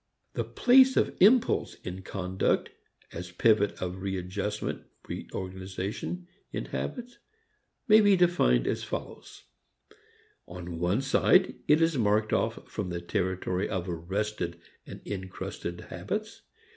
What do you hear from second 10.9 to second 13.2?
side, it is marked off from the